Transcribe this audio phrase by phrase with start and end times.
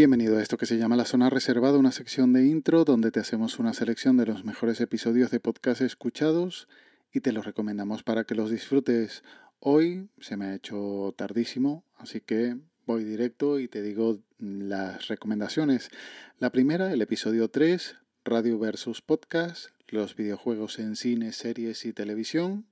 [0.00, 3.20] Bienvenido a esto que se llama La Zona Reservada, una sección de intro donde te
[3.20, 6.68] hacemos una selección de los mejores episodios de podcast escuchados
[7.12, 9.22] y te los recomendamos para que los disfrutes.
[9.58, 15.90] Hoy se me ha hecho tardísimo, así que voy directo y te digo las recomendaciones.
[16.38, 22.64] La primera, el episodio 3, Radio versus Podcast, los videojuegos en cine, series y televisión,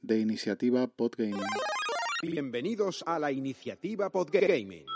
[0.00, 1.36] de iniciativa Podgaming.
[2.22, 4.86] Bienvenidos a la iniciativa Podgaming.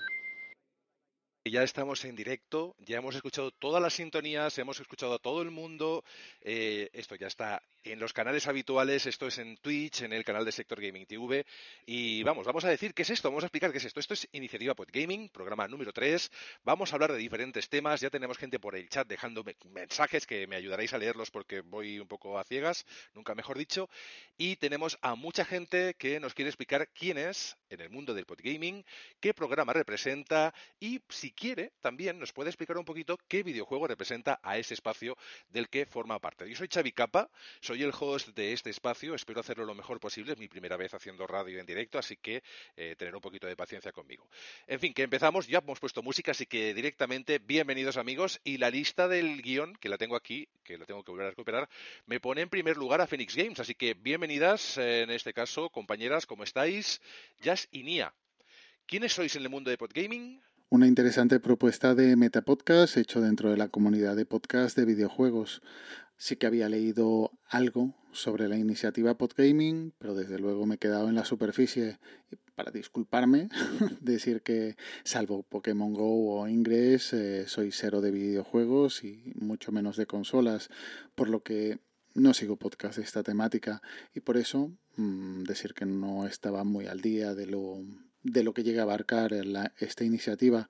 [1.47, 5.50] Ya estamos en directo, ya hemos escuchado todas las sintonías, hemos escuchado a todo el
[5.50, 6.03] mundo.
[6.41, 10.44] eh, esto ya está en los canales habituales, esto es en Twitch, en el canal
[10.47, 11.44] de Sector Gaming TV.
[11.84, 14.00] Y vamos, vamos a decir qué es esto, vamos a explicar qué es esto.
[14.00, 16.31] Esto es Iniciativa Podgaming, programa número 3.
[16.65, 18.00] Vamos a hablar de diferentes temas.
[18.00, 21.99] Ya tenemos gente por el chat dejándome mensajes que me ayudaréis a leerlos porque voy
[21.99, 23.91] un poco a ciegas, nunca mejor dicho.
[24.38, 28.25] Y tenemos a mucha gente que nos quiere explicar quién es en el mundo del
[28.25, 28.82] podgaming,
[29.21, 34.41] qué programa representa y si quiere también nos puede explicar un poquito qué videojuego representa
[34.43, 35.17] a ese espacio
[35.50, 36.49] del que forma parte.
[36.49, 37.31] Yo soy Xavi Capa,
[37.61, 40.94] soy el host de este espacio, espero hacerlo lo mejor posible, es mi primera vez
[40.94, 42.43] haciendo radio en directo, así que
[42.77, 44.28] eh, tener un poquito de paciencia conmigo.
[44.67, 48.71] En fin, que empezamos, ya hemos puesto música, así que directamente bienvenidos amigos y la
[48.71, 51.69] lista del guion, que la tengo aquí, que la tengo que volver a recuperar,
[52.06, 55.71] me pone en primer lugar a Phoenix Games, así que bienvenidas eh, en este caso,
[55.71, 57.00] compañeras, ¿cómo estáis?
[57.41, 58.15] Jazz y Nia.
[58.87, 60.43] ¿Quiénes sois en el mundo de podgaming?
[60.75, 65.62] Una interesante propuesta de Metapodcast hecho dentro de la comunidad de podcast de videojuegos.
[66.17, 71.09] Sí que había leído algo sobre la iniciativa Podgaming, pero desde luego me he quedado
[71.09, 72.01] en la superficie.
[72.57, 73.51] Para disculparme,
[74.01, 74.75] decir que
[75.05, 80.71] salvo Pokémon Go o Ingress, eh, soy cero de videojuegos y mucho menos de consolas,
[81.15, 81.79] por lo que
[82.15, 83.81] no sigo podcast de esta temática
[84.12, 87.81] y por eso mmm, decir que no estaba muy al día de lo
[88.25, 90.69] de lo que llega a abarcar la, esta iniciativa.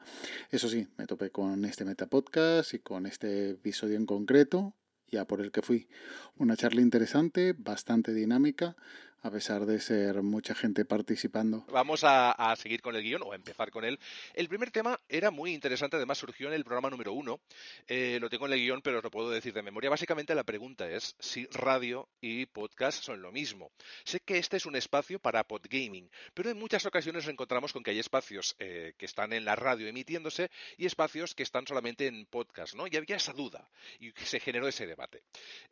[0.50, 4.74] Eso sí, me topé con este Metapodcast y con este episodio en concreto,
[5.10, 5.88] ya por el que fui.
[6.36, 8.76] Una charla interesante, bastante dinámica,
[9.24, 11.64] a pesar de ser mucha gente participando.
[11.68, 13.98] Vamos a, seguir con el guion o a empezar con él.
[14.34, 17.40] El primer tema era muy interesante, además surgió en el programa número uno.
[17.88, 19.88] Eh, lo tengo en el guion, pero os lo puedo decir de memoria.
[19.88, 23.72] Básicamente la pregunta es si radio y podcast son lo mismo.
[24.04, 27.82] Sé que este es un espacio para podgaming, pero en muchas ocasiones nos encontramos con
[27.82, 32.08] que hay espacios eh, que están en la radio emitiéndose y espacios que están solamente
[32.08, 32.86] en podcast, ¿no?
[32.86, 35.22] Y había esa duda y se generó ese debate.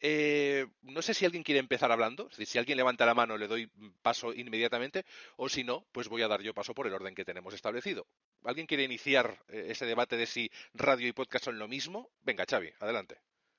[0.01, 3.71] Eh, no sé si alguien quiere empezar hablando, si alguien levanta la mano le doy
[4.03, 5.05] paso inmediatamente
[5.37, 8.07] o si no, pues voy a dar yo paso por el orden que tenemos establecido.
[8.45, 12.11] ¿Alguien quiere iniciar eh, ese debate de si radio y podcast son lo mismo?
[12.23, 13.19] Venga, Xavi, adelante.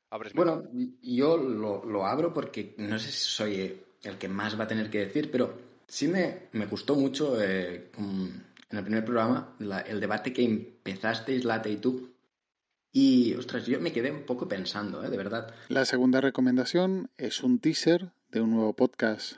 [0.10, 0.64] Abres bueno,
[1.02, 4.90] yo lo, lo, abro porque no sé si soy el que más va a tener
[4.90, 5.58] que decir, pero
[5.88, 11.46] sí me, me gustó mucho eh, en el primer programa la, el debate que empezasteis,
[11.46, 12.14] Late y tú.
[12.92, 15.10] Y, ostras, yo me quedé un poco pensando, ¿eh?
[15.10, 15.52] de verdad.
[15.68, 19.38] La segunda recomendación es un teaser de un nuevo podcast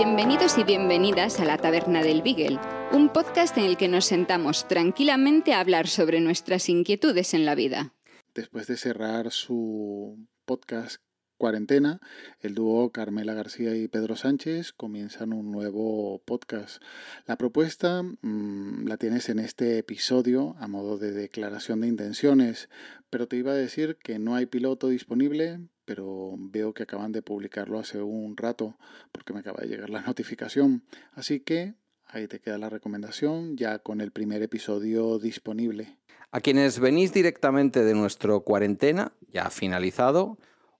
[0.00, 2.60] Bienvenidos y bienvenidas a la Taberna del Beagle,
[2.92, 7.56] un podcast en el que nos sentamos tranquilamente a hablar sobre nuestras inquietudes en la
[7.56, 7.94] vida.
[8.32, 11.02] Después de cerrar su podcast
[11.38, 12.00] Cuarentena,
[12.40, 16.82] el dúo Carmela García y Pedro Sánchez comienzan un nuevo podcast.
[17.26, 22.68] La propuesta mmm, la tienes en este episodio a modo de declaración de intenciones,
[23.08, 27.22] pero te iba a decir que no hay piloto disponible, pero veo que acaban de
[27.22, 28.76] publicarlo hace un rato
[29.12, 30.82] porque me acaba de llegar la notificación.
[31.12, 31.74] Así que
[32.04, 35.98] ahí te queda la recomendación ya con el primer episodio disponible.
[36.30, 40.36] A quienes venís directamente de nuestro cuarentena, ya finalizado,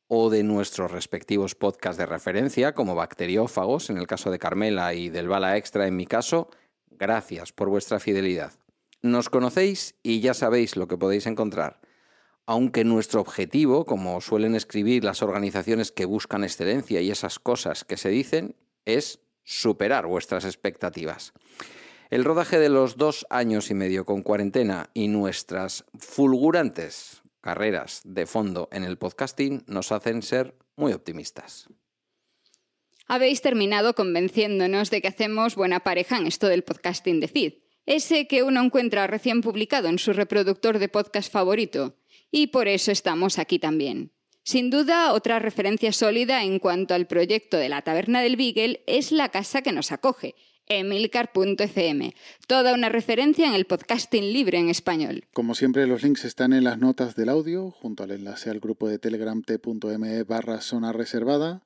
[0.09, 5.11] o de nuestros respectivos podcasts de referencia, como Bacteriófagos, en el caso de Carmela, y
[5.11, 6.49] del Bala Extra, en mi caso,
[6.91, 8.53] gracias por vuestra fidelidad.
[9.03, 11.81] Nos conocéis y ya sabéis lo que podéis encontrar.
[12.47, 17.99] Aunque nuestro objetivo, como suelen escribir las organizaciones que buscan excelencia y esas cosas que
[17.99, 18.57] se dicen,
[18.87, 21.35] es superar vuestras expectativas.
[22.11, 28.27] El rodaje de los dos años y medio con cuarentena y nuestras fulgurantes carreras de
[28.27, 31.69] fondo en el podcasting nos hacen ser muy optimistas.
[33.07, 37.53] Habéis terminado convenciéndonos de que hacemos buena pareja en esto del podcasting de Cid,
[37.87, 41.97] ese que uno encuentra recién publicado en su reproductor de podcast favorito,
[42.31, 44.13] y por eso estamos aquí también.
[44.45, 49.13] Sin duda, otra referencia sólida en cuanto al proyecto de la Taberna del Beagle es
[49.13, 50.35] la casa que nos acoge,
[50.69, 52.15] emilcar.fm,
[52.47, 55.25] toda una referencia en el podcasting libre en español.
[55.33, 58.89] Como siempre, los links están en las notas del audio, junto al enlace al grupo
[58.89, 61.63] de telegram t.me barra zona reservada,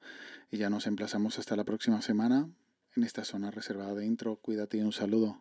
[0.51, 2.49] y ya nos emplazamos hasta la próxima semana
[2.97, 4.37] en esta zona reservada de intro.
[4.37, 5.41] Cuídate y un saludo.